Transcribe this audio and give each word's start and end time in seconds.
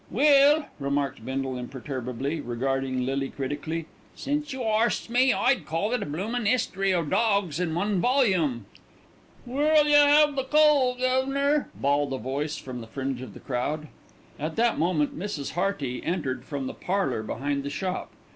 "Well," 0.09 0.65
remarked 0.79 1.23
Bindle 1.23 1.55
imperturbably, 1.59 2.41
regarding 2.41 3.05
Lily 3.05 3.29
critically, 3.29 3.85
"since 4.15 4.51
you 4.51 4.63
arsts 4.63 5.11
me, 5.11 5.31
I'd 5.31 5.67
call 5.67 5.93
it 5.93 6.01
a 6.01 6.07
bloomin' 6.07 6.47
'istory 6.47 6.91
o' 6.91 7.03
dawgs 7.05 7.59
in 7.59 7.75
one 7.75 8.01
volume." 8.01 8.65
"Where'll 9.45 9.85
yer 9.87 10.07
'ave 10.23 10.33
the 10.35 10.45
coal, 10.45 10.95
guv'nor?" 10.95 11.67
bawled 11.75 12.13
a 12.13 12.17
voice 12.17 12.57
from 12.57 12.81
the 12.81 12.87
fringe 12.87 13.21
of 13.21 13.35
the 13.35 13.39
crowd. 13.39 13.89
At 14.39 14.55
that 14.55 14.79
moment 14.79 15.15
Mrs. 15.15 15.51
Hearty 15.51 16.03
entered 16.03 16.45
from 16.45 16.65
the 16.65 16.73
parlour 16.73 17.21
behind 17.21 17.61
the 17.61 17.69
shop. 17.69 18.11